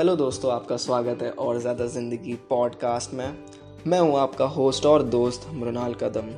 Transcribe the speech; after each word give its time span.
Hello 0.00 0.14
दोस्तों, 0.16 0.52
आपका 0.52 0.76
स्वागत 0.76 1.22
है 1.22 1.30
और 1.30 1.58
ज़्यादा 1.60 1.86
ज़िंदगी 1.86 2.34
पॉडकास्ट 2.50 3.14
में। 3.14 3.34
मैं 3.86 3.98
हूँ 4.00 4.16
आपका 4.18 4.44
होस्ट 4.44 4.86
और 4.86 5.02
दोस्त 5.04 5.46
मृणाल 5.52 5.94
कदम। 6.02 6.28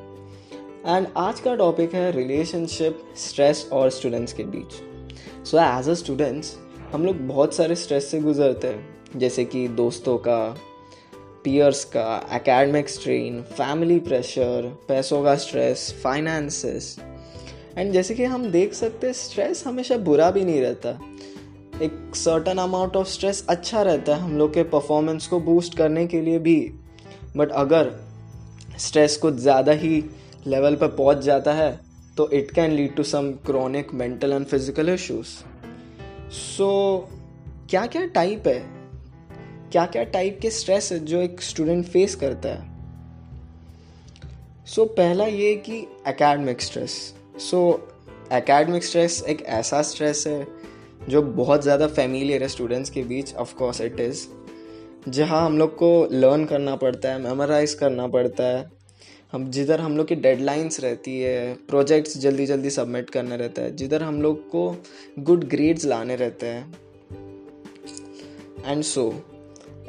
एंड 0.87 1.07
आज 1.17 1.41
का 1.41 1.55
टॉपिक 1.55 1.95
है 1.95 2.11
रिलेशनशिप 2.13 3.03
स्ट्रेस 3.19 3.69
और 3.73 3.91
स्टूडेंट्स 3.91 4.33
के 4.33 4.45
बीच। 4.45 4.73
सो 5.47 5.59
एज 5.59 5.89
अ 5.89 5.95
स्टूडेंट्स 5.95 6.55
हम 6.93 7.05
लोग 7.05 7.21
बहुत 7.29 7.55
सारे 7.55 7.75
स्ट्रेस 7.75 8.11
से 8.11 8.21
गुजरते 8.21 8.69
हैं। 8.69 9.19
जैसे 9.19 9.45
कि 9.45 9.67
दोस्तों 9.77 10.17
का 10.19 10.41
पीयर्स 11.45 11.85
का 11.95 12.09
एकेडमिक 12.33 12.89
स्ट्रेन 12.89 13.41
फैमिली 13.53 13.99
प्रेशर 14.01 14.71
पैसों 14.89 15.23
का 15.25 15.37
स्ट्रेस 15.37 15.91
फाइनेंसेस 16.03 16.97
एंड 17.79 17.93
जैसे 17.93 18.15
कि 18.15 18.25
हम 18.25 18.51
देख 18.51 18.75
सकते 18.75 19.07
हैं 19.07 19.15
स्ट्रेस 19.15 19.65
हमेशा 19.67 19.97
बुरा 20.01 20.31
भी 20.31 20.45
नहीं 20.45 20.61
रहता। 20.61 20.99
एक 21.81 22.17
सर्टन 22.17 22.59
अमाउंट 22.59 22.97
ऑफ़ 22.97 23.09
स्ट्रेस 23.09 23.45
अच्छा 23.49 23.83
रहता 23.83 24.15
है 24.17 24.23
हम 24.23 24.37
लोग 24.39 24.55
के 24.55 24.63
परफॉर्मेंस 24.63 25.27
को 25.27 25.41
बूस्ट 25.41 25.77
करने 25.77 26.07
के 26.07 26.21
लिए 26.21 26.39
भी। 26.39 26.57
बट 27.37 27.51
अगर 27.51 27.91
स्ट्रेस 28.79 29.17
कुछ 29.17 29.35
ज़्यादा 29.35 29.73
ही 29.73 30.05
लेवल 30.47 30.77
पर 30.77 30.89
पहुँच 30.89 31.19
जाता 31.19 31.53
है 31.53 31.81
तो 32.17 32.31
it 32.31 32.51
can 32.51 32.71
lead 32.71 32.95
to 32.97 33.03
some 33.03 33.31
chronic 33.47 33.95
mental 33.95 34.33
and 34.33 34.47
physical 34.47 34.89
issues 34.89 35.29
so 36.33 37.09
क्या 37.71 37.87
क्या 37.87 38.07
टाइप 38.07 38.47
है? 38.47 38.59
क्या 39.73 39.87
क्या 39.87 40.05
टाइप 40.05 40.39
के 40.43 40.51
स्ट्रेस 40.51 40.93
है 40.93 40.99
जो 41.05 41.21
एक 41.21 41.43
स्टूडेंट 41.43 41.87
फेस 41.87 42.15
करता 42.15 42.49
है? 42.49 42.71
सो 44.67 44.83
so, 44.83 44.89
पहला 44.89 45.25
ये 45.25 45.55
कि 45.57 45.79
academic 46.09 46.61
stress 46.63 47.15
so 47.39 47.89
academic 48.33 48.85
stress 48.85 49.25
एक 49.29 49.43
ऐसा 49.43 49.83
स्ट्रेस 49.83 50.25
है 50.27 50.62
जो 51.09 51.23
बहुत 51.23 51.63
ज़्यादा 51.63 51.87
फेमिलियर 51.89 52.43
है 52.43 52.49
स्टूडेंट्स 52.49 52.91
के 52.91 53.03
बीच 53.03 53.35
ऑफ़ 53.35 53.55
कोर्स 53.55 53.81
इट 53.81 54.01
इज़ 54.01 54.27
जहाँ 55.09 55.45
हम 55.47 55.59
लोग 55.59 55.75
को 55.77 56.09
लर्न 56.13 56.45
करना 56.45 56.75
पड़ता 56.77 57.13
है 57.13 57.23
मेमोराइज 57.23 57.75
करना 57.75 58.07
पड़ता 58.09 58.45
है। 58.45 58.71
हम, 59.33 59.49
जिधर 59.51 59.81
हम 59.81 59.97
लोग 59.97 60.07
की 60.09 60.15
डेडलाइंस 60.17 60.81
रहती 60.81 61.19
है 61.21 61.55
प्रोजेक्ट्स 61.69 62.17
जल्दी 62.19 62.47
जल्दी 62.47 62.71
सबमिट 62.71 63.11
करने 63.11 63.37
रहता 63.37 63.63
है, 63.63 63.75
जिधर 63.77 64.03
हम 64.03 64.21
लोग 64.23 64.49
को 64.51 64.77
गुड 65.19 65.45
ग्रेड्स 65.49 65.85
लाने 65.85 66.17
रहते 66.17 66.47
हैं। 66.47 66.73
And 68.67 68.83
so 68.83 69.13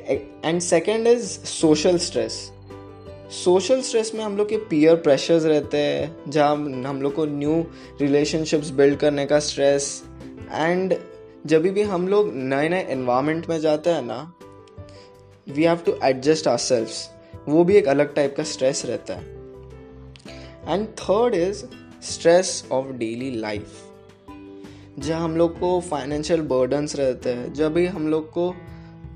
and 0.10 0.60
second 0.62 1.08
is 1.08 1.28
social 1.50 1.98
stress 1.98 2.34
social 3.34 3.82
stress 3.82 4.12
में 4.16 4.24
हम 4.24 4.38
लोग 4.38 4.50
के 4.50 4.58
पीयर 4.70 4.96
प्रेशर्स 4.96 5.46
रहते 5.46 5.78
हैं, 5.78 6.32
जहाँ 6.32 6.56
हम 6.86 7.02
लोग 7.02 7.14
को 7.14 7.26
न्यू 7.26 7.60
रिलेशनशिप्स 8.02 8.70
बिल्ड 8.72 8.98
करने 9.00 9.26
का 9.26 9.40
स्ट्रेस 9.40 10.04
एंड 10.54 10.96
जब 11.46 11.62
भी 11.64 11.82
हम 11.82 12.08
लोग 12.08 12.32
नए 12.34 12.70
नए 12.70 12.86
इन्वायरमेंट 12.92 13.50
में 13.50 13.60
जाते 13.60 13.90
हैं 13.90 14.02
ना 14.02 14.34
we 15.50 15.64
have 15.64 15.78
to 15.78 15.98
adjust 16.04 16.48
our 16.48 16.58
self 16.58 17.48
वो 17.48 17.64
भी 17.64 17.76
एक 17.76 17.88
अलग 17.88 18.14
टाइप 18.16 18.36
का 18.38 18.44
स्ट्रेस 18.44 18.86
रहता 18.86 19.14
है. 19.14 19.24
And 20.70 20.88
third 20.88 21.36
is 21.36 21.64
stress 22.02 22.66
of 22.72 22.88
daily 22.88 23.32
life 23.32 23.82
जहाँ 25.00 25.24
हम 25.24 25.38
लोग 25.38 25.60
को 25.60 25.80
फाइनेंशियल 25.82 26.42
बर्डन्स 26.42 26.96
रहते 26.96 27.30
हैं, 27.30 27.54
जब 27.54 27.74
भी 27.74 27.86
हम 27.86 28.08
लोग 28.08 28.30
को 28.32 28.54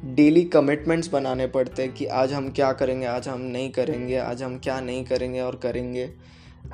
डेली 0.05 0.43
कमिटमेंट्स 0.43 1.07
बनाने 1.07 1.47
पड़ते 1.47 1.83
हैं 1.83 1.93
कि 1.93 2.05
आज 2.05 2.33
हम 2.33 2.49
क्या 2.51 2.71
करेंगे, 2.73 3.05
आज 3.05 3.27
हम 3.27 3.41
नहीं 3.41 3.71
करेंगे, 3.71 4.17
आज 4.17 4.43
हम 4.43 4.57
क्या 4.59 4.79
नहीं 4.79 5.03
करेंगे 5.05 5.41
और 5.41 5.55
करेंगे. 5.55 6.03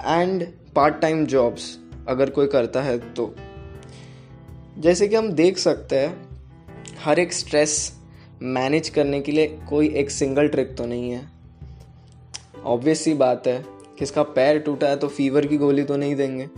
एंड 0.02 0.45
पार्ट 0.75 1.02
टाइम 1.02 1.25
जॉब्स 1.25 1.77
अगर 2.08 2.30
कोई 2.30 2.48
करता 2.48 2.81
है 2.81 2.98
तो. 3.14 3.36
जैसे 4.78 5.08
कि 5.08 5.16
हम 5.16 5.32
देख 5.32 5.58
सकते 5.58 6.00
हैं 6.00 6.96
हर 7.00 7.20
एक 7.20 7.34
स्ट्रेस 7.34 7.76
मैनेज 8.42 8.89
करने 8.89 9.22
के 9.22 9.32
लिए 9.32 9.48
कोई 9.70 9.89
एक 9.89 10.11
सिंगल 10.11 10.48
ट्रिक 10.48 10.76
तो 10.78 10.86
नहीं 10.86 11.11
है। 11.11 11.22
ऑब्वियस 12.66 13.04
सी 13.04 13.14
बात 13.14 13.48
है 13.48 13.64
किसका 14.00 14.23
पैर 14.23 14.60
टूटा 14.60 14.88
है 14.88 14.95
तो 14.95 15.08
फीवर 15.08 15.45
की 15.48 15.58
गोली 15.58 15.83
तो 15.83 15.98
नहीं 15.98 16.16
देंगे। 16.16 16.50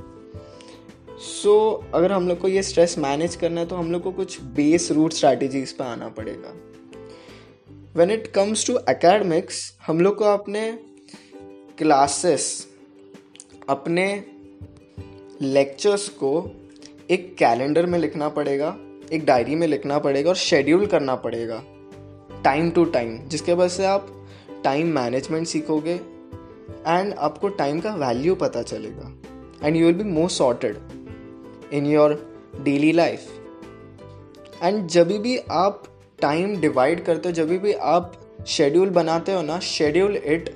सो 1.19 1.83
so, 1.83 1.95
अगर 1.95 2.11
हम 2.11 2.27
लोग 2.27 2.39
को 2.39 2.47
ये 2.47 2.63
स्ट्रेस 2.63 2.97
मैनेज 2.97 3.35
करना 3.35 3.61
है 3.61 3.67
तो 3.67 3.75
हम 3.75 3.91
लोग 3.91 4.03
को 4.03 4.11
कुछ 4.11 4.41
बेस 4.41 4.91
रूट 4.91 5.13
स्ट्रैटेजीज 5.13 5.71
पे 5.71 5.83
आना 5.83 6.09
पड़ेगा। 6.09 6.53
When 7.95 8.11
it 8.11 8.27
comes 8.27 8.67
to 8.67 8.77
academics 8.89 9.77
हम 9.87 10.01
लोग 10.01 10.17
को 10.17 10.25
अपने 10.25 10.71
क्लासेस 11.77 12.67
अपने 13.69 14.23
लेक्चर्स 15.41 16.09
को 16.09 16.31
एक 17.09 17.35
कैलेंडर 17.37 17.85
में 17.85 17.97
लिखना 17.99 18.27
पड़ेगा, 18.29 18.75
एक 19.13 19.25
डायरी 19.25 19.55
में 19.55 19.67
लिखना 19.67 19.97
पड़ेगा 19.99 20.29
और 20.29 20.35
शेड्यूल 20.35 20.85
करना 20.85 21.15
पड़ेगा 21.15 21.61
टाइम 22.43 22.69
टू 22.71 22.85
टाइम 22.85 23.17
जिसके 23.27 23.53
वजह 23.53 23.67
से 23.67 23.85
आप 23.85 24.07
टाइम 24.63 24.87
मैनेजमेंट 24.95 25.47
सीखोगे 25.47 25.93
एंड 26.87 27.13
आपको 27.13 27.49
टाइम 27.49 27.79
का 27.79 27.93
वैल्यू 27.95 28.35
पता 28.35 28.61
चलेगा 28.61 29.11
and 29.63 29.75
you 29.75 29.85
will 29.85 29.95
be 29.95 30.03
more 30.03 30.29
sorted 30.29 30.77
in 31.73 31.85
your 31.85 32.13
daily 32.63 32.91
life 32.91 33.27
and 34.63 34.87
जब 34.87 35.11
भी 35.21 35.37
आप 35.37 35.83
टाइम 36.21 36.55
डिवाइड 36.61 37.03
करते 37.05 37.29
हो, 37.29 37.33
जब 37.33 37.49
भी 37.61 37.73
आप 37.73 38.13
शेड्यूल 38.47 38.89
बनाते 38.89 39.33
हो 39.33 39.41
ना 39.41 39.59
शेड्यूल 39.59 40.15
इट 40.15 40.55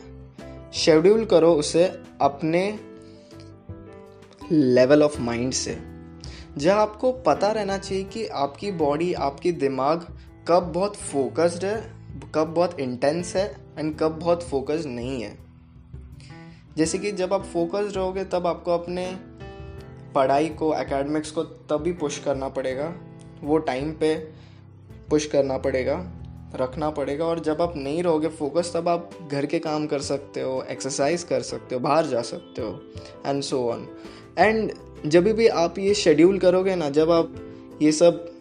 शेड्यूल 0.74 1.26
करो 1.26 1.54
उसे 1.54 1.86
अपने 2.22 2.64
लेवल 4.52 5.04
ऑफ़ 5.04 5.20
माइंड 5.22 5.54
से। 5.54 5.78
जहाँ 6.58 6.82
आपको 6.82 7.12
पता 7.26 7.52
रहना 7.52 7.78
चाहिए 7.78 8.04
कि 8.04 8.26
आपकी 8.28 8.72
बॉडी 8.72 9.14
आपकी 9.14 9.52
दिमाग 9.52 10.06
कब 10.48 10.72
बहुत 10.74 10.96
फोकस्ड 10.96 11.66
है, 11.66 11.76
कब 12.36 12.48
बहुत 12.48 12.80
इंटेंस 12.80 13.36
है 13.36 13.46
एंड 13.78 13.98
कब 14.00 14.20
बहुत 14.20 14.44
फोकस्ड 14.44 14.88
नहीं 14.88 15.22
है। 15.22 15.38
जैसे 16.78 16.98
कि 16.98 17.12
जब 17.12 17.34
आप 17.34 17.44
फोकस्ड 17.44 17.96
रहोगे, 17.96 18.24
तब 18.24 18.48
आपको 18.48 18.72
अपने 18.72 19.06
पढ़ाई 20.16 20.50
को 20.50 20.74
एकेडमिक्स 20.74 21.32
को 21.32 21.44
तभी 21.44 21.92
पुश 21.94 22.20
करना 22.20 22.48
पड़ेगा, 22.50 22.94
वो 23.44 23.58
टाइम 23.58 23.92
पे 23.92 24.16
पुश 25.10 25.26
करना 25.26 25.58
पड़ेगा, 25.58 25.96
रखना 26.56 26.90
पड़ेगा, 26.90 27.26
और 27.26 27.40
जब 27.40 27.62
आप 27.62 27.74
नहीं 27.78 28.04
रहोगे 28.04 28.28
फोकस 28.28 28.72
तब 28.76 28.88
आप 28.90 29.10
घर 29.32 29.46
के 29.46 29.60
काम 29.60 29.88
कर 29.88 30.00
सकते 30.02 30.42
हो 30.42 30.62
एक्सरसाइज 30.70 31.24
कर 31.24 31.42
सकते 31.42 31.76
हो, 31.76 31.82
बाहर 31.82 32.06
जा 32.06 32.22
सकते 32.22 32.62
हो 32.62 32.80
एंड 33.26 33.42
सो 33.44 33.64
ऑन 33.70 33.88
एंड 34.40 34.72
जब 35.06 35.24
भी 35.24 35.48
आप 35.48 35.80
ये 35.80 35.94
शेड्यूल 35.94 36.40
करोगे 36.40 36.76
ना, 36.76 36.90
जब 36.90 37.12
आप 37.12 37.36
ये 37.82 37.92
सब 37.92 38.32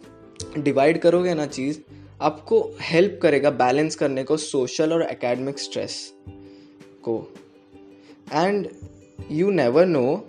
डिवाइड 0.57 1.01
करोगे 1.01 1.33
ना 1.33 1.45
चीज़, 1.45 1.79
आपको 2.21 2.71
हेल्प 2.81 3.19
करेगा 3.21 3.49
बैलेंस 3.49 3.95
करने 3.95 4.23
को 4.23 4.37
सोशल 4.37 4.93
और 4.93 5.01
एकेडमिक 5.01 5.59
स्ट्रेस 5.59 6.13
को। 7.03 7.33
And 8.33 8.67
you 9.31 9.51
never 9.51 9.85
know 9.85 10.25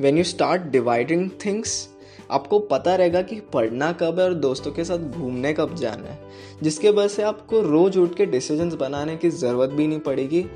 when 0.00 0.18
you 0.18 0.24
start 0.24 0.62
dividing 0.62 1.30
things 1.46 1.88
आपको 2.30 2.58
पता 2.58 2.94
रहेगा 2.96 3.22
कि 3.22 3.40
पढ़ना 3.40 3.92
कब 3.92 4.18
है 4.18 4.24
और 4.24 4.34
दोस्तों 4.34 4.72
के 4.72 4.84
साथ 4.84 4.98
घूमने 4.98 5.52
कब 5.52 5.74
जाना 5.74 6.08
है। 6.08 6.18
जिसके 6.62 6.90
वजह 6.90 7.08
से 7.08 7.22
आपको 7.22 7.60
रोज 7.60 7.98
उठ 7.98 8.14
के 8.14 8.26
डिसीजंस 8.26 8.74
बनाने 8.74 9.16
की 9.16 9.30
ज़रूरत 9.30 9.70
भी 9.70 9.86
नहीं 9.86 10.00
पड़ेगी 10.00 10.46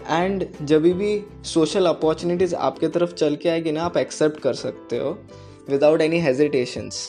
एंड 0.00 0.46
जब 0.62 0.82
भी 0.82 1.20
सोशल 1.44 1.86
अपॉर्चुनिटीज़ 1.86 2.54
आपके 2.56 2.88
तरफ़ 2.88 3.12
चल 3.14 3.36
के 3.36 3.48
आएगी 3.48 3.72
ना, 3.72 3.82
आप 3.82 3.96
एक्सेप्ट 3.96 4.40
कर 4.40 4.54
सकते 4.54 4.98
हो 4.98 5.10
विदाउट 5.68 6.00
एनी 6.00 6.20
हेजिटेशंस 6.20 7.08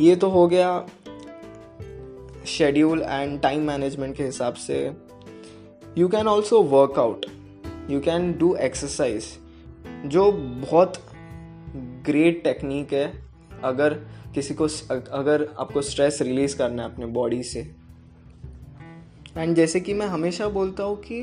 ये 0.00 0.16
तो 0.16 0.28
हो 0.30 0.46
गया 0.48 0.86
शेड्यूल 2.48 3.02
एंड 3.02 3.40
टाइम 3.40 3.66
मैनेजमेंट 3.66 4.16
के 4.16 4.24
हिसाब 4.24 4.54
से। 4.54 4.78
You 5.98 6.08
can 6.08 6.28
also 6.28 6.62
workout 6.62 7.26
you 7.90 8.00
can 8.00 8.32
do 8.38 8.54
exercise 8.60 9.24
जो 10.06 10.30
बहुत 10.32 10.98
ग्रेट 12.06 12.42
टेक्निक 12.44 12.92
है, 12.92 13.12
अगर 13.64 13.94
किसी 14.34 14.54
को 14.54 14.64
अगर 15.12 15.48
आपको 15.58 15.82
स्ट्रेस 15.82 16.18
रिलीज़ 16.22 16.56
करना 16.56 16.82
है 16.82 16.92
अपने 16.92 17.06
बॉडी 17.12 17.42
से 17.42 17.62
एंड 19.38 19.54
जैसे 19.56 19.80
कि 19.80 19.94
मैं 19.94 20.06
हमेशा 20.06 20.48
बोलता 20.48 20.84
हूँ 20.84 20.96
कि 21.00 21.20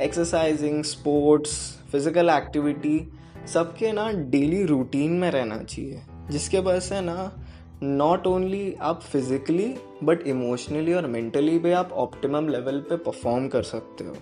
एक्सरसाइजिंग 0.00 0.84
स्पोर्ट्स 0.84 1.52
फ़िज़िकल 1.92 2.30
एक्टिविटी 2.30 3.12
सबके 3.52 3.92
ना 3.92 4.10
डेली 4.12 4.62
रूटीन 4.62 5.12
में 5.12 5.30
रहना 5.30 5.62
चाहिए। 5.62 6.02
जिसके 6.30 6.58
वजह 6.58 6.80
से 6.80 7.00
ना 7.00 7.44
नॉट 7.82 8.26
ओनली 8.26 8.74
आप 8.80 9.00
फिजिकली 9.02 9.74
बट 10.04 10.26
इमोशनली 10.26 10.92
और 10.92 11.06
मेंटली 11.06 11.58
भी 11.58 11.72
आप 11.72 11.92
ऑप्टिमम 11.92 12.48
लेवल 12.48 12.80
पे 12.80 12.96
परफॉर्म 12.96 13.48
कर 13.48 13.62
सकते 13.62 14.04
हो। 14.04 14.16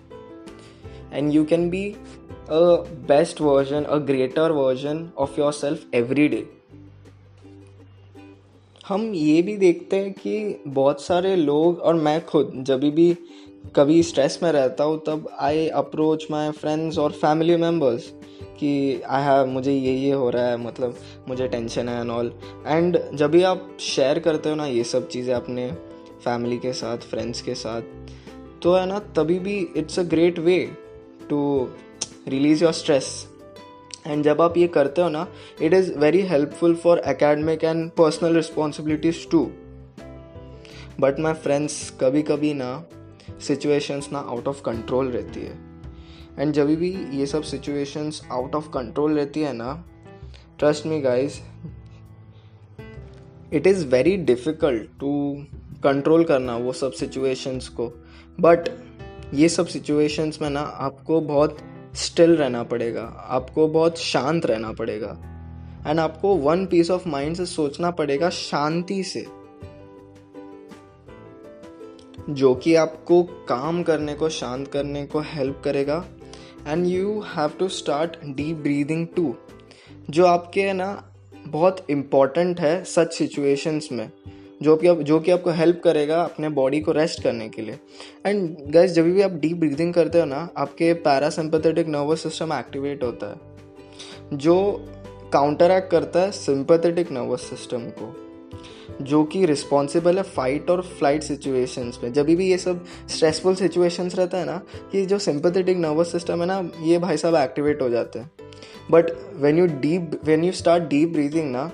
And 1.12 1.32
you 1.32 1.44
can 1.44 1.68
be 1.70 1.88
a 2.30 2.60
best 3.08 3.40
version 3.40 3.84
a 3.84 3.96
greater 3.96 4.50
version 4.50 5.08
of 5.18 5.40
your 5.40 5.52
self 5.52 5.94
every 5.94 6.28
day 6.28 6.46
हम 8.88 9.14
ये 9.14 9.42
भी 9.42 9.56
देखते 9.56 9.96
हैं 9.96 10.12
कि 10.12 10.62
बहुत 10.66 11.02
सारे 11.02 11.36
लोग 11.36 11.78
और 11.78 11.94
मैं 11.94 12.24
खुद 12.26 12.52
जब 12.56 12.80
भी 12.80 13.18
कभी 13.76 14.02
स्ट्रेस 14.02 14.38
में 14.42 14.52
रहता 14.52 14.84
हूँ, 14.84 14.98
तब 15.06 15.28
आई 15.40 15.66
अप्रोच 15.68 16.26
माई 16.30 16.50
फ्रेंड्स 16.50 16.98
और 16.98 17.12
फैमिली 17.12 17.56
मेंबर्स 17.56 18.12
कि 18.58 19.00
आई 19.02 19.22
हैव 19.22 19.46
मुझे 19.46 19.72
ये 19.72 19.92
ये 19.92 20.12
हो 20.12 20.30
रहा 20.30 20.46
है 20.46 20.56
मतलब 20.56 20.96
मुझे 21.28 21.48
टेंशन 21.48 21.88
है 21.88 22.00
एंड 22.00 22.10
ऑल 22.10 22.32
एंड 22.66 22.98
जब 23.14 23.30
भी 23.30 23.42
आप 23.42 23.76
शेयर 23.80 24.18
करते 24.18 24.48
हो 24.48 24.54
ना, 24.54 24.66
ये 24.66 24.84
सब 24.84 25.08
चीज़ें 25.08 25.34
अपने 25.34 25.70
फैमिली 26.24 26.58
के 26.58 26.72
साथ 26.72 26.98
फ्रेंड्स 26.98 27.42
के 27.42 27.54
साथ 27.54 27.82
तो 28.62 28.74
है 28.74 28.86
ना, 28.86 28.98
तभी 28.98 29.38
भी 29.38 29.68
it's 29.76 29.98
a 29.98 30.02
great 30.02 30.38
way 30.38 30.58
to 31.30 31.68
release 32.28 32.64
your 32.64 32.72
stress 32.72 33.26
and 34.06 34.24
जब 34.24 34.40
आप 34.40 34.56
ये 34.56 34.66
करते 34.68 35.02
हो 35.02 35.08
ना 35.08 35.26
it 35.62 35.74
is 35.74 35.92
very 35.98 36.20
helpful 36.22 36.74
for 36.74 36.98
academic 37.06 37.64
and 37.64 37.90
personal 37.90 38.34
responsibilities 38.34 39.28
too 39.30 39.44
but 41.00 41.20
my 41.20 41.34
friends 41.34 41.78
कभी 42.00 42.22
कभी 42.22 42.52
ना 42.54 42.86
सिचुएशंस 43.40 44.08
ना 44.12 44.18
आउट 44.18 44.48
ऑफ़ 44.48 44.62
कंट्रोल 44.62 45.08
रहती 45.10 45.40
है. 45.40 45.58
एंड 46.38 46.52
जब 46.52 46.66
भी 46.66 46.90
ये 47.18 47.26
सब 47.26 47.42
सिचुएशंस 47.42 48.22
आउट 48.32 48.54
ऑफ़ 48.54 48.68
कंट्रोल 48.68 49.16
रहती 49.16 49.40
है 49.40 49.52
ना 49.52 49.72
trust 50.58 50.86
me 50.86 51.00
guys 51.00 51.40
it 53.52 53.66
is 53.66 53.86
very 53.86 54.16
difficult 54.16 54.88
to 55.00 55.12
control 55.84 56.24
करना 56.24 56.56
वो 56.56 56.72
सब 56.72 56.92
सिचुएशंस 56.92 57.68
को. 57.68 57.86
बट 58.40 58.68
ये 59.34 59.48
सब 59.48 59.66
सिचुएशंस 59.66 60.38
में 60.42 60.48
ना, 60.50 60.60
आपको 60.60 61.20
बहुत 61.20 61.56
स्टिल 61.94 62.36
रहना 62.36 62.62
पड़ेगा। 62.62 63.02
आपको 63.02 63.68
बहुत 63.68 63.98
शांत 63.98 64.46
रहना 64.46 64.72
पड़ेगा। 64.72 65.18
एंड 65.86 66.00
आपको 66.00 66.36
वन 66.36 66.66
पीस 66.66 66.90
ऑफ़ 66.90 67.08
माइंड 67.08 67.36
से 67.36 67.46
सोचना 67.46 67.90
पड़ेगा 67.90 68.30
शांति 68.30 69.02
से। 69.02 69.26
जो 72.30 72.54
कि 72.54 72.74
आपको 72.74 73.22
काम 73.22 73.82
करने 73.82 74.14
को, 74.14 74.28
शांत 74.28 74.68
करने 74.68 75.06
को 75.06 75.20
हेल्प 75.20 75.62
करेगा। 75.64 76.04
And 76.66 76.86
you 76.86 77.20
have 77.20 77.48
to 77.48 77.68
start 77.68 78.16
deep 78.24 78.56
breathing 78.56 79.06
too 79.16 79.34
जो 80.10 80.26
आपके 80.26 80.62
है 80.62 80.72
ना, 80.72 81.12
बहुत 81.46 81.86
इंपॉर्टेंट 81.90 82.60
है 82.60 82.84
सच 82.84 83.12
सिचुएशंस 83.12 83.88
में। 83.92 84.12
जो 84.62 84.76
कि 84.76 84.86
आप 84.86 84.98
जो 84.98 85.20
कि 85.20 85.30
आपको 85.30 85.50
हेल्प 85.50 85.80
करेगा 85.84 86.22
अपने 86.22 86.48
बॉडी 86.48 86.80
को 86.80 86.92
रेस्ट 86.92 87.22
करने 87.22 87.48
के 87.48 87.62
लिए। 87.62 87.78
एंड 88.26 88.56
गैस 88.66 88.90
जब 88.90 89.04
भी 89.04 89.22
आप 89.22 89.30
डीप 89.30 89.56
ब्रीदिंग 89.56 89.94
करते 89.94 90.18
हो 90.20 90.24
ना, 90.24 90.48
आपके 90.56 90.92
पैरासिम्पथेटिक 90.94 91.88
नर्वस 91.88 92.22
सिस्टम 92.22 92.52
एक्टिवेट 92.52 93.02
होता 93.02 93.30
है। 93.30 94.38
जो 94.38 94.86
काउंटर 95.32 95.70
एक्ट 95.70 95.90
करता 95.90 96.20
है 96.20 96.30
सिंपथेटिक 96.30 97.12
नर्वस 97.12 97.40
सिस्टम 97.40 97.78
को। 97.78 98.16
जो 99.02 99.24
कि 99.24 99.46
रिस्पॉन्सिबल 99.46 100.16
है 100.16 100.22
फाइट 100.22 100.70
और 100.70 100.82
फ़्लाइट 100.82 101.22
सिचुएशंस 101.22 101.98
में। 102.04 102.12
जब 102.12 102.26
भी 102.26 102.46
ये 102.50 102.58
सब 102.58 102.84
स्ट्रेसफुल 103.08 103.54
सिचुएशंस 103.54 104.14
रहता 104.14 104.38
है 104.38 104.44
ना 104.44 104.60
कि 104.92 105.06
जो 105.06 105.18
सिंपथेटिक 105.18 105.76
नर्वस 105.76 106.12
सिस्टम 106.12 106.40
है 106.40 106.46
ना, 106.46 106.70
ये 106.82 106.98
भाई 106.98 107.16
साहब 107.16 107.34
एक्टिवेट 107.34 107.82
हो 107.82 107.88
जाते 107.88 108.18
हैं। 108.18 108.30
But 108.90 109.06
when 109.34 109.58
you 109.58 109.66
deep 109.66 110.20
when 110.24 110.44
you 110.44 110.52
start 110.52 110.84
deep 110.84 111.08
breathing 111.08 111.50
ना 111.50 111.70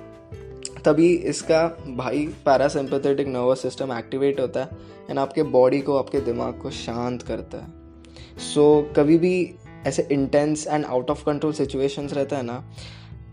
तभी 0.85 1.13
इसका 1.15 1.67
भाई 1.97 2.27
पैरासिम्पथेटिक 2.47 3.29
नर्वस 3.29 3.63
सिस्टम 3.63 3.93
एक्टिवेट 3.93 4.41
होता 4.41 4.61
है 4.61 4.79
एंड 5.11 5.19
आपके 5.19 5.43
बॉडी 5.43 5.81
को 5.81 5.97
आपके 5.97 6.21
दिमाग 6.21 6.61
को 6.61 6.71
शांत 6.71 7.23
करता 7.23 7.59
है। 7.59 8.39
सो 8.39 8.89
so, 8.89 8.97
कभी 8.97 9.19
भी 9.19 9.55
ऐसे 9.87 10.07
intense 10.13 10.67
and 10.67 10.85
out 10.85 11.11
of 11.11 11.25
control 11.25 11.53
situations 11.53 12.13
रहता 12.13 12.37
है 12.37 12.43
ना 12.43 12.65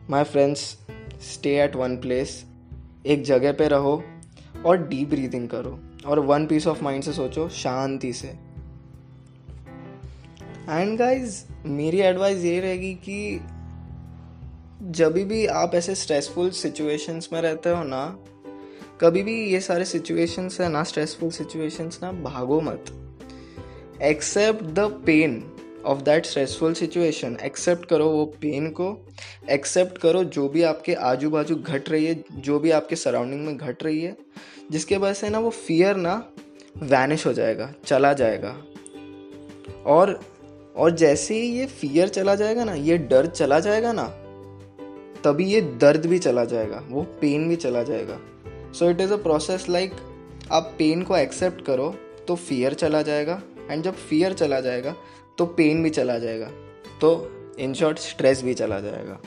my 0.09 0.23
friends 0.23 0.61
stay 1.33 1.55
at 1.59 1.75
one 1.75 1.97
place 1.97 2.43
एक 3.05 3.23
जगह 3.23 3.51
पे 3.51 3.67
रहो 3.67 4.03
और 4.65 4.87
डीप 4.87 5.09
ब्रीदिंग 5.09 5.47
करो 5.49 5.79
और 6.05 6.19
वन 6.19 6.45
पीस 6.45 6.67
ऑफ़ 6.67 6.83
माइंड 6.83 7.03
से 7.03 7.13
सोचो 7.13 7.47
शांति 7.49 8.13
से। 8.13 8.27
एंड 10.69 10.97
गाइज़ 10.97 11.43
मेरी 11.65 11.99
एडवाइस 11.99 12.43
ये 12.43 12.59
रहेगी 12.59 12.93
कि 12.93 13.39
जब 14.83 15.13
भी 15.13 15.45
आप 15.45 15.71
ऐसे 15.75 15.95
स्ट्रेसफुल 15.95 16.49
सिचुएशंस 16.49 17.29
में 17.33 17.41
रहते 17.41 17.69
हो 17.69 17.83
ना, 17.83 18.19
कभी 19.01 19.23
भी 19.23 19.33
ये 19.51 19.59
सारे 19.59 19.85
सिचुएशंस 19.85 20.61
है 20.61 20.69
ना 20.69 20.83
स्ट्रेसफुल 20.83 21.29
सिचुएशंस 21.29 21.99
ना, 22.03 22.11
भागो 22.11 22.61
मत। 22.61 22.85
Accept 24.01 24.63
the 24.63 24.79
pain 25.05 25.43
of 25.85 26.01
that 26.01 26.25
stressful 26.25 26.73
situation 26.73 27.37
accept 27.43 27.85
करो 27.85 28.09
वो 28.09 28.25
पेन 28.25 28.69
को। 28.69 29.07
एक्सेप्ट 29.49 29.97
करो 29.97 30.23
जो 30.23 30.49
भी 30.49 30.63
आपके 30.63 30.93
आजू 30.93 31.29
बाजू 31.29 31.55
घट 31.55 31.89
रही 31.89 32.05
है, 32.05 32.23
जो 32.31 32.59
भी 32.59 32.71
आपके 32.71 32.95
सराउंडिंग 32.95 33.45
में 33.45 33.57
घट 33.57 33.83
रही 33.83 34.01
है, 34.01 34.17
जिसके 34.71 34.97
वजह 34.97 35.13
से 35.13 35.29
ना 35.29 35.39
वो 35.39 35.49
फियर 35.49 35.95
ना 35.95 36.33
वैनिश 36.77 37.25
हो 37.25 37.33
जाएगा, 37.33 37.73
चला 37.85 38.13
जाएगा। 38.13 38.57
और 39.85 40.19
और 40.75 40.91
जैसे 40.91 41.33
ही 41.33 41.59
ये 41.59 41.65
फियर 41.65 42.07
चला 42.07 42.35
जाएगा 42.35 42.63
ना, 42.63 42.73
ये 42.73 42.97
डर 42.97 43.25
चला 43.25 43.59
जाएगा 43.59 43.91
ना 43.91 44.23
तभी 45.23 45.45
ये 45.45 45.61
दर्द 45.81 46.05
भी 46.05 46.19
चला 46.19 46.43
जाएगा, 46.45 46.83
वो 46.89 47.03
पेन 47.21 47.47
भी 47.49 47.55
चला 47.55 47.83
जाएगा। 47.83 48.19
So 48.73 48.89
it 48.89 49.01
is 49.01 49.13
a 49.13 49.17
process 49.17 49.67
like 49.69 49.95
आप 50.51 50.73
पेन 50.77 51.01
को 51.03 51.17
एक्सेप्ट 51.17 51.61
करो 51.61 51.93
तो 52.27 52.35
फियर 52.35 52.73
चला 52.73 53.01
जाएगा 53.01 53.41
एंड 53.71 53.83
जब 53.83 53.95
फियर 53.99 54.33
चला 54.33 54.59
जाएगा 54.59 54.95
तो 55.37 55.45
पेन 55.45 55.83
भी 55.83 55.89
चला 55.89 56.17
जाएगा। 56.19 56.49
तो 57.01 57.09
इन 57.59 57.73
शॉर्ट 57.73 57.99
स्ट्रेस 57.99 58.43
भी 58.43 58.53
चला 58.53 58.79
जाएगा। 58.79 59.19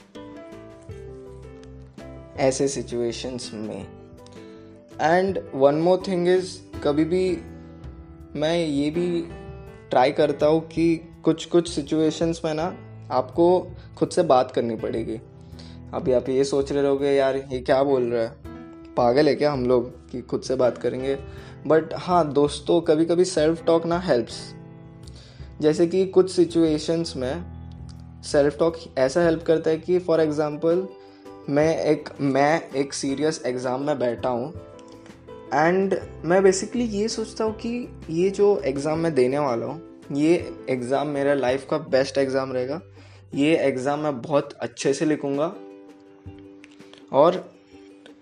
ऐसे 2.38 2.68
सिचुएशंस 2.68 3.50
में। 3.54 3.86
And 5.00 5.38
one 5.54 5.74
more 5.74 6.02
thing 6.08 6.28
is 6.28 6.56
कभी 6.84 7.04
भी 7.04 7.26
मैं 8.36 8.56
ये 8.58 8.90
भी 8.90 9.06
ट्राई 9.90 10.12
करता 10.12 10.46
हूँ 10.46 10.60
कि 10.68 10.94
कुछ 11.24 11.44
कुछ 11.44 11.68
सिचुएशंस 11.68 12.40
में 12.44 12.52
ना 12.54 12.64
आपको 13.10 13.46
खुद 13.98 14.08
से 14.08 14.22
बात 14.22 14.50
करनी 14.50 14.76
पड़ेगी। 14.76 15.20
अभी 15.94 16.12
आप 16.12 16.28
ये 16.28 16.44
सोच 16.44 16.70
रहे 16.72 16.82
रहोगे, 16.82 17.10
यार, 17.10 17.36
ये 17.36 17.60
क्या 17.60 17.82
बोल 17.82 18.02
रहा 18.04 18.22
है? 18.22 18.28
पागल 18.96 19.28
है 19.28 19.34
क्या 19.34 19.52
हम 19.52 19.64
लोग 19.66 19.88
कि 20.10 20.20
खुद 20.20 20.42
से 20.42 20.54
बात 20.56 20.78
करेंगे? 20.78 21.14
बट 21.66 21.94
हाँ 21.96 22.32
दोस्तों 22.32 22.80
कभी 22.80 23.04
कभी 23.04 23.24
सेल्फ 23.24 23.64
टॉक 23.66 23.86
ना 23.86 23.98
हेल्प्स 24.00 24.38
जैसे 25.60 25.86
कि 25.86 26.04
कुछ 26.06 26.30
सिचुएशंस 26.30 27.14
में 27.16 28.22
सेल्फ 28.22 28.58
टॉक 28.58 28.76
ऐसा 28.98 29.22
हेल्प 29.22 29.42
करता 29.42 29.70
है 29.70 29.78
कि 29.78 29.98
फॉर 29.98 30.20
एग्ज़ाम्पल 30.20 30.86
मैं 31.48 31.76
एक 31.80 32.08
मैं 32.20 32.70
एक 32.72 32.92
सीरियस 32.94 33.42
एग्ज़ाम 33.46 33.82
में 33.82 33.98
बैठा 33.98 34.28
हूँ 34.28 34.52
एंड 35.54 35.96
मैं 36.24 36.42
बेसिकली 36.42 36.84
ये 36.84 37.08
सोचता 37.08 37.44
हूँ 37.44 37.54
कि 37.56 37.70
ये 38.10 38.30
जो 38.30 38.56
एग्ज़ाम 38.64 38.98
मैं 38.98 39.14
देने 39.14 39.38
वाला 39.38 39.66
हूँ, 39.66 39.80
ये 40.12 40.56
एग्ज़ाम 40.70 41.08
मेरा 41.08 41.34
लाइफ 41.34 41.66
का 41.70 41.78
बेस्ट 41.88 42.18
एग्ज़ाम 42.18 42.52
रहेगा। 42.52 42.80
ये 43.34 43.56
एग्ज़ाम 43.58 44.00
मैं 44.00 44.20
बहुत 44.22 44.52
अच्छे 44.52 44.92
से 44.94 45.04
लिखूँगा। 45.04 45.52
और 47.12 47.44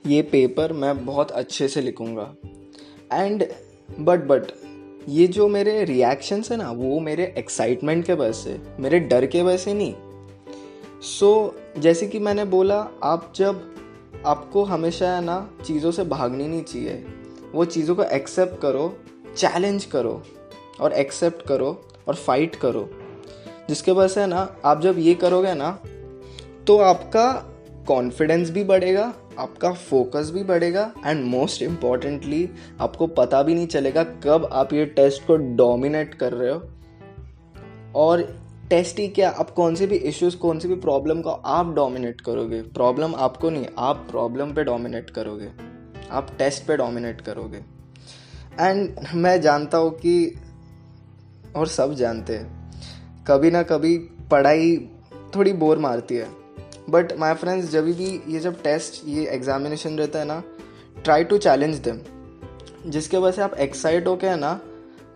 ये 0.07 0.23
पेपर 0.23 0.73
मैं 0.73 1.05
बहुत 1.07 1.31
अच्छे 1.31 1.69
से 1.69 1.81
लिखूँगा। 1.81 2.35
एंड 3.13 3.45
बट 4.01 4.21
बट 4.21 4.53
ये 5.09 5.27
जो 5.27 5.49
मेरे 5.49 5.85
रिएक्शंस 5.85 6.51
है 6.51 6.57
ना 6.57 6.71
वो 6.71 7.01
मेरे 7.01 7.35
एक्साइटमेंट 7.39 8.05
के 8.07 8.13
वजह 8.13 8.33
से 8.33 8.61
मेरे 8.81 9.01
डर 9.01 9.27
के 9.27 9.43
वजह 9.43 9.57
से 9.57 9.75
नहीं। 9.75 9.95
सो 11.01 11.55
so, 11.77 11.81
जैसे 11.81 12.07
कि 12.07 12.19
मैंने 12.19 12.45
बोला 12.45 12.79
आप 13.03 13.33
जब 13.37 13.75
आपको 14.27 14.65
हमेशा 14.65 15.15
है 15.15 15.25
ना 15.25 15.39
चीज़ों 15.65 15.91
से 15.91 16.05
भागनी 16.05 16.49
नहीं 16.49 16.63
चाहिए 16.63 17.05
वो 17.53 17.65
चीज़ों 17.65 17.95
को 17.95 18.03
एक्सेप्ट 18.03 18.61
करो 18.61 18.99
चैलेंज 19.37 19.85
करो 19.85 20.23
और 20.81 20.93
एक्सेप्ट 20.93 21.47
करो 21.47 21.71
और 22.09 22.15
फाइट 22.15 22.57
करो। 22.57 22.89
जिसके 23.69 23.93
वजह 23.93 24.09
से 24.09 24.21
है 24.21 24.27
ना 24.27 24.57
आप 24.65 24.81
जब 24.81 24.99
ये 24.99 25.15
करोगे 25.15 25.55
ना 25.55 25.71
तो 26.67 26.77
आपका 26.79 27.27
कॉन्फिडेंस 27.89 28.51
भी 28.51 28.65
बढ़ेगा, 28.65 29.15
आपका 29.39 29.73
फोकस 29.73 30.31
भी 30.31 30.43
बढ़ेगा 30.45 30.93
एंड 31.07 31.25
मोस्ट 31.25 31.63
इम्पॉर्टेंटली 31.63 32.49
आपको 32.81 33.07
पता 33.07 33.43
भी 33.43 33.55
नहीं 33.55 33.67
चलेगा 33.67 34.03
कब 34.05 34.49
आप 34.53 34.73
ये 34.73 34.87
टेस्ट 34.87 35.27
को 35.27 35.37
डोमिनेट 35.37 36.15
कर 36.15 36.33
रहे 36.33 36.51
हो। 36.53 36.63
और 37.97 38.23
टेस्ट 38.71 38.99
ही 38.99 39.09
क्या, 39.09 39.31
आप 39.31 39.51
कौन 39.51 39.75
से 39.75 39.87
भी 39.87 39.97
इश्यूज़ 39.97 40.37
कौन 40.37 40.59
से 40.59 40.69
भी 40.69 40.75
प्रॉब्लम 40.75 41.21
को 41.21 41.31
आप 41.31 41.75
डोमिनेट 41.75 42.21
करोगे। 42.21 42.63
प्रॉब्लम 42.63 43.15
आपको 43.15 43.51
नहीं, 43.51 43.67
आप 43.79 44.07
प्रॉब्लम 44.11 44.53
पे 44.55 44.65
डोमिनेट 44.65 45.11
करोगे। 45.11 45.49
आप 46.11 46.31
टेस्ट 46.39 46.67
पे 46.67 46.77
डोमिनेट 46.77 47.21
करोगे। 47.21 47.59
एंड 48.61 48.99
मैं 49.15 49.41
जानता 49.41 49.79
हूँ 49.79 49.91
कि, 49.91 50.35
और 51.57 51.67
सब 51.67 51.95
जानते 51.95 52.37
हैं, 52.37 52.71
कभी 53.27 53.51
ना 53.51 53.63
कभी 53.63 53.99
पढ़ाई 54.31 54.89
थोड़ी 55.37 55.53
बोर 55.53 55.79
मारती 55.79 56.15
है। 56.15 56.48
बट 56.89 57.13
माई 57.19 57.35
फ्रेंड्स 57.35 57.71
जब 57.71 57.85
भी 57.87 58.21
ये 58.29 58.39
जब 58.41 58.63
टेस्ट 58.63 59.01
ये 59.09 59.27
एग्जामिनेशन 59.31 59.99
रहता 59.99 60.19
है 60.19 60.25
ना 60.25 60.43
ट्राई 61.05 61.25
टू 61.25 61.39
चैलेंज 61.39 61.77
देम 61.79 62.01
जिसके 62.87 63.17
वजह 63.17 63.37
से 63.37 63.43
आप 63.43 63.55
एक्साइट 63.57 64.07
होके 64.07 64.27
है 64.27 64.37
ना, 64.37 64.61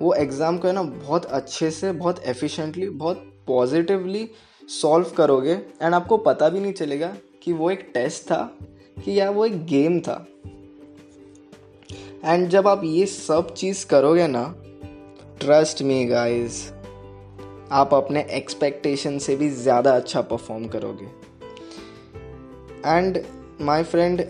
वो 0.03 0.13
एग्ज़ाम 0.15 0.59
को 0.59 0.69
है 0.69 0.75
ना 0.75 0.83
बहुत 0.83 1.25
अच्छे 1.27 1.71
से, 1.71 1.93
बहुत 1.93 2.23
एफिशिएंटली 2.27 2.89
बहुत 2.89 3.25
पॉजिटिवली 3.47 4.29
सॉल्व 4.69 5.11
करोगे. 5.17 5.53
एंड 5.53 5.95
आपको 5.95 6.17
पता 6.19 6.49
भी 6.49 6.61
नहीं 6.61 6.73
चलेगा 6.73 7.15
कि 7.43 7.53
वो 7.53 7.71
एक 7.71 7.91
टेस्ट 7.95 8.23
था, 8.23 8.43
कि 8.97 9.19
या 9.21 9.31
वो 9.31 9.47
एक 9.47 9.65
गेम 9.67 10.01
था. 10.01 10.27
एंड 12.25 12.49
जब 12.49 12.69
आप 12.69 12.85
ये 12.85 13.07
सब 13.07 13.55
चीज़ 13.55 13.87
करोगे 13.87 14.27
ना 14.27 14.45
ट्रस्ट 15.41 15.83
मी 15.83 16.05
गाइस 16.07 16.63
आप 17.73 17.95
अपने 17.95 18.27
एक्सपेक्टेशन 18.33 19.19
से 19.19 19.37
भी 19.37 19.49
ज़्यादा 19.51 19.97
अच्छा 19.97 20.21
परफॉर्म 20.23 20.67
करोगे. 20.69 21.22
एंड 22.87 23.19
माय 23.61 23.83
फ्रेंड 23.83 24.25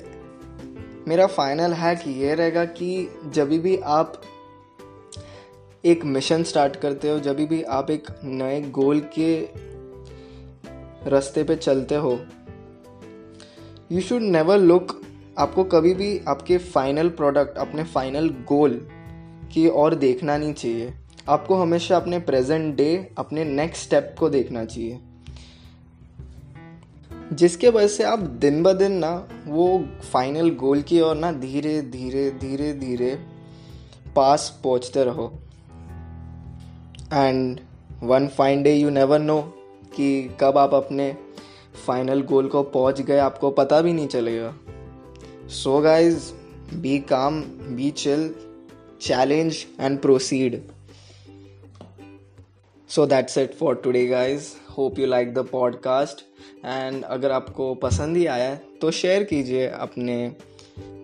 मेरा 1.09 1.27
फाइनल 1.27 1.73
हैक 1.73 2.07
ये 2.09 2.35
रहेगा 2.35 2.65
कि 2.65 3.09
जब 3.35 3.49
भी 3.49 3.77
आप 3.77 4.21
एक 5.85 6.05
मिशन 6.05 6.43
स्टार्ट 6.43 6.77
करते 6.77 7.11
हो, 7.11 7.19
जब 7.19 7.37
भी 7.37 7.63
आप 7.63 7.91
एक 7.91 8.07
नए 8.25 8.61
गोल 8.71 9.01
के 9.19 9.41
रास्ते 11.11 11.45
पे 11.45 11.57
चलते 11.57 11.95
हो 11.95 12.19
यू 13.93 14.01
शुड 14.01 14.23
नेवर 14.23 14.59
लुक 14.59 15.01
आपको 15.39 15.65
कभी 15.65 15.95
भी 15.95 16.21
आपके 16.29 16.59
फाइनल 16.59 17.09
प्रोडक्ट 17.09 17.59
अपने 17.59 17.85
फाइनल 17.85 18.29
गोल 18.29 18.89
की 19.53 19.67
और 19.69 19.95
देखना 19.95 20.37
नहीं 20.37 20.53
चाहिए। 20.53 20.93
आपको 21.29 21.55
हमेशा 21.55 21.97
अपने 21.97 22.19
प्रेजेंट 22.19 22.75
डे 22.77 23.15
अपने 23.19 23.45
नेक्स्ट 23.45 23.85
स्टेप 23.85 24.15
को 24.19 24.29
देखना 24.29 24.65
चाहिए। 24.65 24.99
जिसके 27.33 27.69
वजह 27.69 27.87
से 27.87 28.05
आप 28.05 28.19
दिन 28.19 28.63
ब 28.63 28.73
दिन 28.73 28.93
ना 28.93 29.29
वो 29.47 29.67
फाइनल 30.13 30.51
गोल 30.51 30.83
की 30.83 31.01
ओर 31.01 31.17
ना 31.17 31.33
धीरे 31.33 31.81
धीरे 31.83 32.31
धीरे 32.31 32.73
धीरे 32.73 33.11
पास 34.17 34.61
पहुँचते 34.65 35.05
रहो। 35.05 35.33
And 37.13 37.61
one 38.03 38.29
fine 38.29 38.63
day 38.63 38.75
you 38.75 38.91
never 38.91 39.19
know 39.19 39.41
कि 39.97 40.37
कब 40.41 40.59
आप 40.59 40.75
अपने 40.75 41.17
फाइनल 41.87 42.23
गोल 42.23 42.49
को 42.49 42.63
पहुँच 42.63 43.01
गए, 43.01 43.19
आपको 43.19 43.51
पता 43.51 43.81
भी 43.81 43.93
नहीं 43.93 44.09
चलेगा। 44.09 44.55
So 45.49 45.81
guys 45.81 46.31
be 46.75 46.99
calm 46.99 47.41
be 47.77 47.91
chill 47.91 48.35
challenge 49.01 49.65
and 49.81 49.99
proceed 49.99 50.61
so 52.89 53.07
that's 53.07 53.39
it 53.39 53.55
for 53.55 53.75
today 53.75 54.07
guys 54.07 54.49
hope 54.79 54.99
you 54.99 55.07
like 55.07 55.35
the 55.35 55.39
podcast 55.39 56.25
and 56.65 57.05
अगर 57.05 57.31
आपको 57.31 57.75
पसंद 57.75 58.17
ही 58.17 58.27
आया 58.27 58.55
तो 58.55 58.91
शेयर 58.91 59.23
कीजिए 59.23 59.67
अपने 59.67 60.37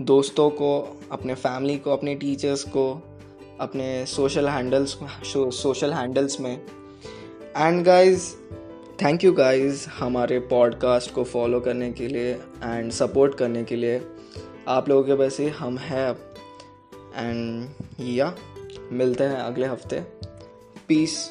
दोस्तों 0.01 0.51
को, 0.51 1.01
अपने 1.13 1.35
फैमिली 1.35 1.79
को, 1.79 1.91
अपने 1.91 2.15
टीचर्स 2.15 2.65
को, 2.65 3.03
अपने 3.61 4.07
सोशल 4.07 4.49
हैंडल्स 4.49 4.99
सोशल 5.57 5.93
हैंडल्स 5.93 6.41
में। 6.41 6.63
And 7.57 7.85
guys 7.85 8.33
thank 9.03 9.25
you 9.25 9.33
guys 9.33 9.87
हमारे 9.89 10.39
पॉडकास्ट 10.39 11.13
को 11.15 11.25
फॉलो 11.25 11.61
करने 11.61 11.93
के 11.93 12.09
लिए 12.09 12.33
एंड 12.65 12.91
सपोर्ट 12.93 13.35
करने 13.35 13.65
के 13.65 13.77
लिए। 13.77 14.01
आप 14.69 14.89
लोगों 14.89 15.05
के 15.05 15.13
वैसे 15.13 15.49
हम 15.49 15.79
हैं 15.79 16.11
एंड 17.17 17.69
या 18.01 18.35
मिलते 18.93 19.25
हैं 19.25 19.37
अगले 19.37 19.67
हफ़्ते। 19.67 20.01
पीस 20.89 21.31